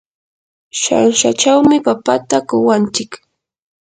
[0.81, 3.11] shanshachawmi papata kuwantsik.